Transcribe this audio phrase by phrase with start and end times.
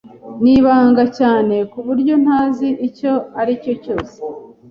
[0.41, 4.17] Ni ibanga cyane kuburyo ntazi icyo aricyo cyose.